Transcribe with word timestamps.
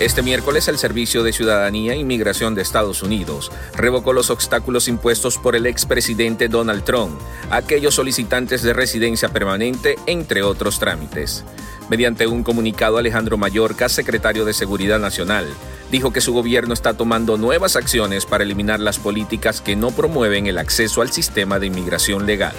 Este 0.00 0.22
miércoles 0.22 0.66
el 0.66 0.76
Servicio 0.76 1.22
de 1.22 1.32
Ciudadanía 1.32 1.92
e 1.92 1.98
Inmigración 1.98 2.56
de 2.56 2.62
Estados 2.62 3.04
Unidos 3.04 3.52
revocó 3.76 4.12
los 4.12 4.28
obstáculos 4.28 4.88
impuestos 4.88 5.38
por 5.38 5.54
el 5.54 5.66
expresidente 5.66 6.48
Donald 6.48 6.82
Trump 6.82 7.16
a 7.48 7.58
aquellos 7.58 7.94
solicitantes 7.94 8.64
de 8.64 8.72
residencia 8.72 9.28
permanente, 9.28 9.96
entre 10.06 10.42
otros 10.42 10.80
trámites. 10.80 11.44
Mediante 11.88 12.26
un 12.26 12.42
comunicado, 12.42 12.98
Alejandro 12.98 13.36
Mayorkas, 13.36 13.92
secretario 13.92 14.44
de 14.44 14.52
Seguridad 14.52 14.98
Nacional, 14.98 15.46
dijo 15.92 16.12
que 16.12 16.20
su 16.20 16.32
gobierno 16.32 16.74
está 16.74 16.94
tomando 16.94 17.36
nuevas 17.36 17.76
acciones 17.76 18.26
para 18.26 18.42
eliminar 18.42 18.80
las 18.80 18.98
políticas 18.98 19.60
que 19.60 19.76
no 19.76 19.92
promueven 19.92 20.48
el 20.48 20.58
acceso 20.58 21.02
al 21.02 21.12
sistema 21.12 21.60
de 21.60 21.66
inmigración 21.68 22.26
legal 22.26 22.54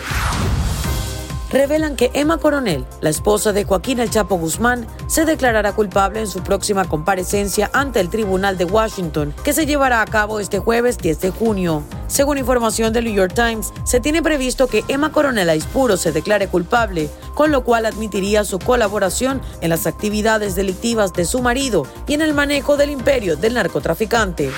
revelan 1.56 1.96
que 1.96 2.12
Emma 2.14 2.38
Coronel, 2.38 2.86
la 3.00 3.10
esposa 3.10 3.54
de 3.54 3.64
Joaquín 3.64 4.02
El 4.02 4.10
Chapo 4.10 4.36
Guzmán, 4.36 4.86
se 5.08 5.24
declarará 5.24 5.72
culpable 5.72 6.20
en 6.20 6.28
su 6.28 6.44
próxima 6.44 6.84
comparecencia 6.84 7.72
ante 7.72 8.02
el 8.02 8.10
Tribunal 8.10 8.58
de 8.58 8.66
Washington, 8.66 9.34
que 9.42 9.54
se 9.54 9.66
llevará 9.66 10.02
a 10.02 10.06
cabo 10.06 10.42
este 10.42 10.60
jueves 10.60 10.98
10 10.98 11.22
de 11.22 11.30
junio. 11.30 11.82
Según 12.08 12.38
información 12.38 12.92
del 12.92 13.06
New 13.06 13.14
York 13.14 13.34
Times, 13.34 13.72
se 13.86 14.02
tiene 14.02 14.22
previsto 14.22 14.68
que 14.68 14.84
Emma 14.90 15.14
Coronel 15.14 15.50
Aispuro 15.50 15.96
se 15.96 16.12
declare 16.12 16.50
culpable, 16.50 17.10
con 17.34 17.52
lo 17.52 17.64
cual 17.64 17.86
admitiría 17.86 18.44
su 18.44 18.60
colaboración 18.60 19.42
en 19.62 19.70
las 19.70 19.88
actividades 19.88 20.56
delictivas 20.56 21.14
de 21.14 21.24
su 21.24 21.42
marido 21.42 21.88
y 22.06 22.16
en 22.16 22.22
el 22.22 22.34
manejo 22.34 22.76
del 22.76 22.90
imperio 22.90 23.38
del 23.38 23.54
narcotraficante. 23.54 24.52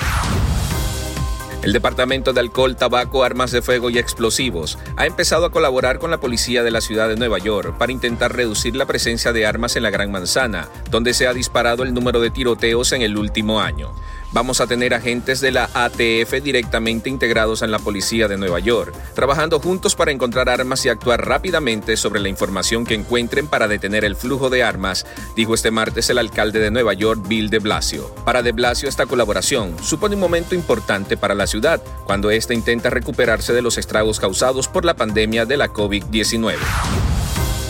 El 1.68 1.74
Departamento 1.74 2.32
de 2.32 2.40
Alcohol, 2.40 2.78
Tabaco, 2.78 3.26
Armas 3.26 3.52
de 3.52 3.62
Fuego 3.62 3.90
y 3.90 3.98
Explosivos 3.98 4.78
ha 4.96 5.06
empezado 5.06 5.46
a 5.46 5.52
colaborar 5.52 6.00
con 6.00 6.10
la 6.10 6.22
policía 6.22 6.64
de 6.64 6.72
la 6.72 6.80
ciudad 6.80 7.10
de 7.10 7.18
Nueva 7.18 7.40
York 7.40 7.78
para 7.78 7.92
intentar 7.92 8.34
reducir 8.34 8.74
la 8.78 8.86
presencia 8.86 9.34
de 9.34 9.46
armas 9.46 9.76
en 9.76 9.84
la 9.84 9.90
Gran 9.90 10.10
Manzana, 10.10 10.70
donde 10.90 11.14
se 11.14 11.28
ha 11.28 11.34
disparado 11.34 11.84
el 11.84 11.94
número 11.94 12.22
de 12.22 12.30
tiroteos 12.30 12.94
en 12.94 13.02
el 13.02 13.18
último 13.18 13.60
año. 13.60 13.92
Vamos 14.34 14.60
a 14.60 14.68
tener 14.68 14.94
agentes 14.94 15.40
de 15.40 15.52
la 15.52 15.70
ATF 15.74 16.44
directamente 16.44 17.10
integrados 17.10 17.62
en 17.62 17.72
la 17.72 17.80
policía 17.80 18.28
de 18.28 18.38
Nueva 18.38 18.60
York, 18.60 18.94
trabajando 19.16 19.60
juntos 19.60 19.96
para 19.96 20.12
encontrar 20.12 20.50
armas 20.50 20.86
y 20.86 20.90
actuar 20.90 21.26
rápidamente 21.26 21.96
sobre 21.96 22.20
la 22.20 22.28
información 22.28 22.86
que 22.86 22.94
encuentren 22.94 23.48
para 23.48 23.70
detener 23.70 24.04
el 24.04 24.18
flujo 24.18 24.50
de 24.50 24.64
armas, 24.64 25.06
dijo 25.36 25.54
este 25.54 25.72
martes 25.72 26.10
el 26.10 26.18
alcalde 26.18 26.60
de 26.60 26.72
Nueva 26.72 26.94
York, 26.94 27.22
Bill 27.28 27.50
de 27.50 27.60
Blasio. 27.60 28.14
Para 28.26 28.44
de 28.44 28.52
Blasio 28.52 28.90
esta 28.90 29.06
colaboración 29.06 29.76
supone 29.82 30.16
un 30.16 30.22
momento 30.22 30.56
importante 30.56 31.16
para 31.16 31.34
la 31.34 31.48
ciudad, 31.48 31.82
cuando 32.06 32.30
ésta 32.30 32.54
intenta 32.54 32.90
recuperarse 32.90 33.54
de 33.54 33.62
los 33.62 33.78
estragos 33.78 34.20
causados 34.20 34.68
por 34.68 34.84
la 34.84 34.96
pandemia 34.96 35.46
de 35.46 35.56
la 35.56 35.70
COVID-19. 35.70 37.07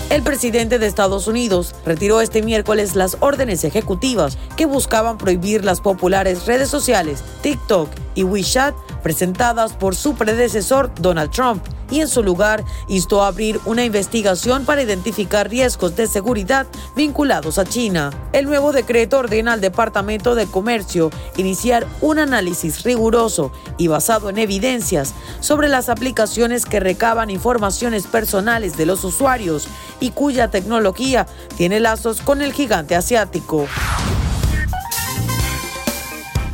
El 0.10 0.24
presidente 0.24 0.80
de 0.80 0.88
Estados 0.88 1.28
Unidos 1.28 1.76
retiró 1.86 2.22
este 2.22 2.42
miércoles 2.42 2.96
las 2.96 3.18
órdenes 3.20 3.66
ejecutivas 3.66 4.38
que 4.56 4.66
buscaban 4.66 5.18
prohibir 5.18 5.66
las 5.66 5.82
populares 5.82 6.46
redes 6.46 6.70
sociales 6.70 7.22
TikTok 7.42 7.90
y 8.16 8.24
WeChat 8.24 8.74
presentadas 9.04 9.74
por 9.74 9.96
su 9.96 10.16
predecesor 10.16 10.94
Donald 10.96 11.32
Trump 11.32 11.62
y 11.90 12.02
en 12.02 12.08
su 12.08 12.24
lugar 12.24 12.64
instó 12.88 13.24
a 13.24 13.28
abrir 13.28 13.60
una 13.66 13.86
investigación 13.86 14.66
para 14.66 14.82
identificar 14.82 15.50
riesgos 15.50 15.96
de 15.96 16.08
seguridad 16.08 16.68
vinculados 16.96 17.58
a 17.58 17.66
China. 17.66 18.12
El 18.34 18.46
nuevo 18.46 18.72
decreto 18.72 19.20
ordena 19.20 19.54
al 19.54 19.62
Departamento 19.62 20.36
de 20.36 20.48
Comercio 20.48 21.10
iniciar 21.38 21.88
un 22.02 22.20
análisis 22.20 22.84
riguroso 22.84 23.52
y 23.78 23.88
basado 23.88 24.30
en 24.30 24.38
evidencias 24.38 25.14
sobre 25.40 25.70
las 25.70 25.90
aplicaciones 25.90 26.66
que 26.66 26.80
recaban 26.80 27.30
informaciones 27.30 28.08
personales 28.08 28.78
de 28.78 28.86
los 28.86 29.04
usuarios 29.04 29.68
y 30.00 30.12
cuya 30.12 30.50
tecnología 30.50 31.28
tiene 31.56 31.80
lazos 31.80 32.22
con 32.22 32.42
el 32.42 32.54
gigante 32.54 32.96
asiático. 32.96 33.68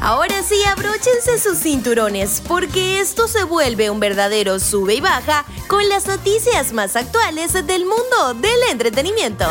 Ahora 0.03 0.43
sí, 0.43 0.61
abróchense 0.65 1.39
sus 1.39 1.59
cinturones, 1.59 2.43
porque 2.45 2.99
esto 2.99 3.29
se 3.29 3.45
vuelve 3.45 3.89
un 3.89 4.01
verdadero 4.01 4.59
sube 4.59 4.95
y 4.95 4.99
baja 4.99 5.45
con 5.69 5.87
las 5.87 6.07
noticias 6.07 6.73
más 6.73 6.97
actuales 6.97 7.53
del 7.53 7.85
mundo 7.85 8.33
del 8.33 8.69
entretenimiento 8.69 9.45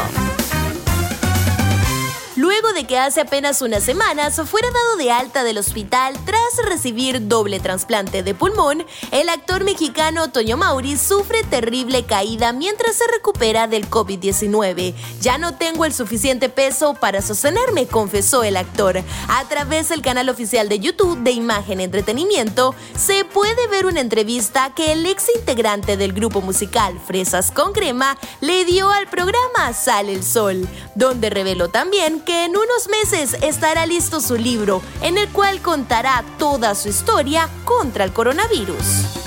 luego 2.42 2.72
de 2.72 2.88
que 2.88 2.98
hace 2.98 3.20
apenas 3.20 3.62
unas 3.62 3.84
semanas 3.84 4.41
fuera 4.47 4.69
dado 4.69 4.97
de 4.97 5.12
alta 5.12 5.44
del 5.44 5.58
hospital 5.58 6.19
tras 6.25 6.69
recibir 6.69 7.28
doble 7.28 7.60
trasplante 7.60 8.25
de 8.25 8.34
pulmón, 8.34 8.84
el 9.12 9.28
actor 9.28 9.62
mexicano 9.62 10.32
Toño 10.32 10.56
Mauri 10.56 10.97
sufre 10.97 11.44
terrible 11.44 12.04
caída 12.04 12.52
mientras 12.52 12.97
se 12.97 13.04
recupera 13.06 13.69
del 13.69 13.88
COVID-19. 13.88 14.92
Ya 15.20 15.38
no 15.38 15.54
tengo 15.54 15.84
el 15.84 15.94
suficiente 15.94 16.48
peso 16.48 16.94
para 16.94 17.22
sostenerme, 17.22 17.86
confesó 17.86 18.42
el 18.42 18.56
actor. 18.56 19.00
A 19.28 19.44
través 19.48 19.91
del 19.91 20.02
canal 20.02 20.28
oficial 20.28 20.69
de 20.69 20.81
YouTube 20.81 21.22
de 21.22 21.31
Imagen 21.31 21.81
Entretenimiento, 21.81 22.75
se 22.97 23.25
puede 23.25 23.69
ver 23.69 23.86
una 23.86 24.00
entrevista 24.00 24.72
que 24.75 24.91
el 24.91 25.06
ex 25.06 25.26
integrante 25.36 25.97
del 25.97 26.12
grupo 26.12 26.41
musical 26.41 26.98
Fresas 27.06 27.52
con 27.52 27.72
Crema 27.72 28.19
le 28.41 28.64
dio 28.64 28.91
al 28.91 29.06
programa 29.06 29.72
Sale 29.72 30.12
el 30.12 30.25
Sol, 30.25 30.69
donde 30.97 31.31
reveló 31.31 31.69
también 31.69 32.19
que 32.32 32.44
en 32.44 32.56
unos 32.56 32.88
meses 32.88 33.37
estará 33.43 33.84
listo 33.84 34.19
su 34.22 34.37
libro, 34.37 34.81
en 35.03 35.19
el 35.19 35.28
cual 35.28 35.60
contará 35.60 36.25
toda 36.38 36.75
su 36.75 36.88
historia 36.88 37.47
contra 37.66 38.04
el 38.04 38.12
coronavirus. 38.15 39.22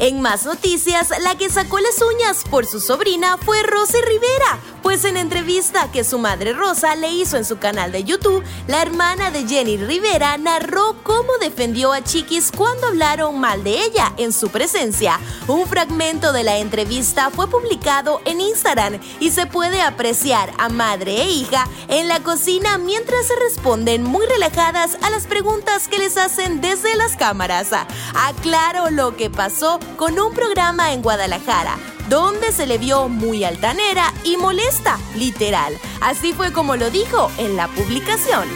En 0.00 0.20
más 0.20 0.44
noticias, 0.44 1.08
la 1.22 1.36
que 1.36 1.50
sacó 1.50 1.80
las 1.80 2.00
uñas 2.00 2.44
por 2.48 2.66
su 2.66 2.78
sobrina 2.78 3.36
fue 3.36 3.64
Rosy 3.64 4.00
Rivera, 4.00 4.60
pues 4.80 5.04
en 5.04 5.16
entrevista 5.16 5.90
que 5.90 6.04
su 6.04 6.20
madre 6.20 6.52
Rosa 6.52 6.94
le 6.94 7.10
hizo 7.10 7.36
en 7.36 7.44
su 7.44 7.58
canal 7.58 7.90
de 7.90 8.04
YouTube, 8.04 8.44
la 8.68 8.80
hermana 8.80 9.32
de 9.32 9.44
Jenny 9.44 9.76
Rivera 9.76 10.38
narró 10.38 10.94
cómo 11.02 11.36
defendió 11.40 11.92
a 11.92 12.04
Chiquis 12.04 12.52
cuando 12.52 12.86
hablaron 12.86 13.40
mal 13.40 13.64
de 13.64 13.82
ella 13.82 14.12
en 14.18 14.32
su 14.32 14.50
presencia. 14.50 15.18
Un 15.48 15.66
fragmento 15.66 16.32
de 16.32 16.44
la 16.44 16.58
entrevista 16.58 17.30
fue 17.30 17.50
publicado 17.50 18.20
en 18.24 18.40
Instagram 18.40 19.00
y 19.18 19.32
se 19.32 19.46
puede 19.46 19.82
apreciar 19.82 20.52
a 20.58 20.68
madre 20.68 21.22
e 21.22 21.30
hija 21.30 21.66
en 21.88 22.06
la 22.06 22.20
cocina 22.20 22.78
mientras 22.78 23.26
se 23.26 23.34
responden 23.34 24.04
muy 24.04 24.26
relajadas 24.26 24.96
a 25.02 25.10
las 25.10 25.26
preguntas 25.26 25.88
que 25.88 25.98
les 25.98 26.16
hacen 26.16 26.60
desde 26.60 26.94
las 26.94 27.16
cámaras. 27.16 27.70
Aclaro 28.14 28.90
lo 28.90 29.16
que 29.16 29.28
pasó 29.28 29.80
con 29.98 30.18
un 30.18 30.32
programa 30.32 30.92
en 30.92 31.02
Guadalajara 31.02 31.76
donde 32.08 32.52
se 32.52 32.66
le 32.66 32.78
vio 32.78 33.08
muy 33.08 33.44
altanera 33.44 34.14
y 34.24 34.36
molesta, 34.36 34.98
literal. 35.16 35.76
Así 36.00 36.32
fue 36.32 36.52
como 36.52 36.76
lo 36.76 36.88
dijo 36.90 37.30
en 37.36 37.56
la 37.56 37.68
publicación. 37.68 38.48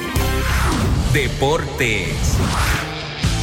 Deportes. 1.13 2.39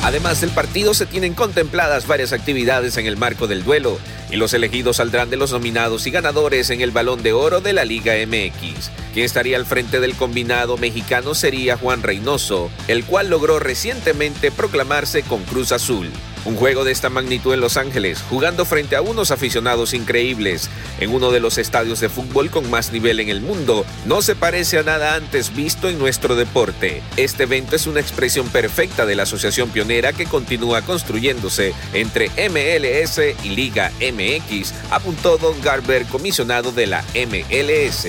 Además 0.02 0.40
del 0.40 0.50
partido 0.52 0.94
se 0.94 1.06
tienen 1.06 1.34
contempladas 1.34 2.08
varias 2.08 2.32
actividades 2.32 2.96
en 2.96 3.06
el 3.06 3.18
marco 3.18 3.48
del 3.48 3.66
duelo 3.66 4.00
y 4.32 4.38
los 4.38 4.54
elegidos 4.54 4.96
saldrán 4.96 5.30
de 5.30 5.36
los 5.36 5.52
nominados 5.52 6.08
y 6.08 6.12
ganadores 6.12 6.70
en 6.70 6.80
el 6.80 6.92
Balón 6.92 7.22
de 7.22 7.34
Oro 7.34 7.60
de 7.60 7.74
la 7.74 7.84
Liga 7.84 8.14
MX. 8.26 8.92
Quien 9.14 9.26
estaría 9.26 9.58
al 9.58 9.66
frente 9.66 10.00
del 10.00 10.16
combinado 10.16 10.78
mexicano 10.78 11.36
sería 11.36 11.78
Juan 11.78 12.02
Reynoso, 12.02 12.72
el 12.88 13.04
cual 13.04 13.30
logró 13.30 13.60
recientemente 13.60 14.52
proclamarse 14.52 15.22
con 15.24 15.44
Cruz 15.44 15.74
Azul. 15.74 16.10
Un 16.46 16.56
juego 16.56 16.84
de 16.84 16.92
esta 16.92 17.10
magnitud 17.10 17.54
en 17.54 17.60
Los 17.60 17.78
Ángeles, 17.78 18.24
jugando 18.30 18.66
frente 18.66 18.96
a 18.96 19.02
unos 19.02 19.32
aficionados 19.32 19.94
increíbles, 19.94 20.70
en 21.00 21.14
uno 21.14 21.32
de 21.32 21.40
los 21.40 21.58
estadios 21.58 22.00
de 22.00 22.10
fútbol 22.10 22.50
con 22.50 22.70
más 22.70 22.92
nivel 22.92 23.20
en 23.20 23.30
el 23.30 23.42
mundo, 23.42 23.86
no 24.06 24.22
se 24.22 24.36
parece 24.36 24.80
a 24.80 24.84
nada 24.84 25.16
antes 25.16 25.56
visto 25.56 25.90
en 25.90 26.00
nuestro 26.00 26.36
deporte. 26.36 27.04
Este 27.18 27.44
evento 27.44 27.76
es 27.76 27.88
una 27.88 28.00
expresión 28.00 28.48
perfecta 28.50 29.06
de 29.06 29.16
la 29.16 29.24
asociación 29.24 29.70
pionera 29.70 30.14
que 30.14 30.26
continúa 30.26 30.82
construyéndose 30.82 31.74
entre 31.94 32.30
MLS 32.50 33.20
y 33.44 33.50
Liga 33.50 33.92
MX, 34.00 34.74
apuntó 34.92 35.38
Don 35.38 35.62
Garber, 35.62 36.06
comisionado 36.06 36.72
de 36.72 36.88
la 36.88 37.04
MLS. 37.14 38.08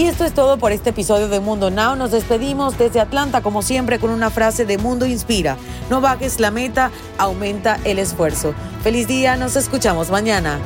Y 0.00 0.06
esto 0.06 0.24
es 0.24 0.32
todo 0.32 0.56
por 0.56 0.72
este 0.72 0.88
episodio 0.88 1.28
de 1.28 1.40
Mundo 1.40 1.70
Now. 1.70 1.94
Nos 1.94 2.10
despedimos 2.10 2.78
desde 2.78 3.00
Atlanta, 3.00 3.42
como 3.42 3.60
siempre, 3.60 3.98
con 3.98 4.08
una 4.08 4.30
frase 4.30 4.64
de 4.64 4.78
Mundo 4.78 5.04
Inspira. 5.04 5.58
No 5.90 6.00
bajes 6.00 6.40
la 6.40 6.50
meta, 6.50 6.90
aumenta 7.18 7.78
el 7.84 7.98
esfuerzo. 7.98 8.54
Feliz 8.82 9.06
día, 9.06 9.36
nos 9.36 9.56
escuchamos 9.56 10.10
mañana. 10.10 10.58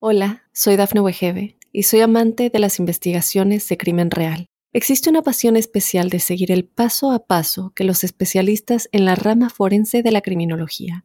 Hola, 0.00 0.42
soy 0.52 0.74
Dafne 0.74 1.00
Wegebe 1.00 1.56
y 1.70 1.84
soy 1.84 2.00
amante 2.00 2.50
de 2.50 2.58
las 2.58 2.80
investigaciones 2.80 3.68
de 3.68 3.76
crimen 3.76 4.10
real. 4.10 4.46
Existe 4.72 5.10
una 5.10 5.22
pasión 5.22 5.56
especial 5.56 6.10
de 6.10 6.18
seguir 6.18 6.50
el 6.50 6.64
paso 6.64 7.12
a 7.12 7.24
paso 7.24 7.72
que 7.76 7.84
los 7.84 8.02
especialistas 8.02 8.88
en 8.90 9.04
la 9.04 9.14
rama 9.14 9.48
forense 9.48 10.02
de 10.02 10.10
la 10.10 10.22
criminología 10.22 11.04